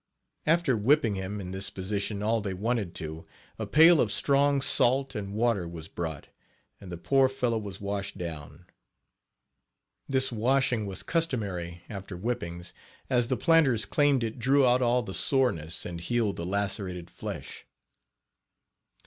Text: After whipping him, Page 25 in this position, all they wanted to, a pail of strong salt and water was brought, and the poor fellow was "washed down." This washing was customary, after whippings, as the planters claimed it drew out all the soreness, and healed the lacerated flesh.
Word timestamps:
After 0.47 0.75
whipping 0.75 1.13
him, 1.13 1.33
Page 1.33 1.45
25 1.45 1.45
in 1.45 1.51
this 1.51 1.69
position, 1.69 2.23
all 2.23 2.41
they 2.41 2.55
wanted 2.55 2.95
to, 2.95 3.23
a 3.59 3.67
pail 3.67 4.01
of 4.01 4.11
strong 4.11 4.59
salt 4.59 5.13
and 5.13 5.31
water 5.31 5.67
was 5.67 5.87
brought, 5.87 6.25
and 6.79 6.91
the 6.91 6.97
poor 6.97 7.29
fellow 7.29 7.59
was 7.59 7.79
"washed 7.79 8.17
down." 8.17 8.65
This 10.09 10.31
washing 10.31 10.87
was 10.87 11.03
customary, 11.03 11.83
after 11.87 12.15
whippings, 12.17 12.73
as 13.11 13.27
the 13.27 13.37
planters 13.37 13.85
claimed 13.85 14.23
it 14.23 14.39
drew 14.39 14.65
out 14.65 14.81
all 14.81 15.03
the 15.03 15.13
soreness, 15.13 15.85
and 15.85 16.01
healed 16.01 16.37
the 16.37 16.47
lacerated 16.47 17.11
flesh. 17.11 17.67